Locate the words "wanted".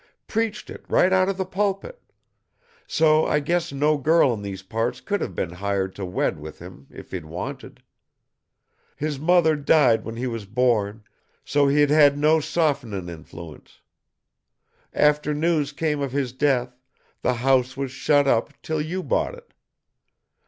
7.27-7.83